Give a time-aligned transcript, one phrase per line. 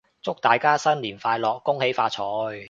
[0.23, 1.61] 祝大家新年快樂！
[1.61, 2.59] 恭喜發財！